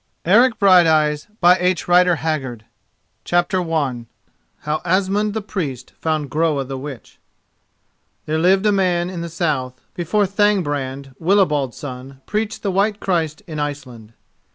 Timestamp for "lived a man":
8.39-9.11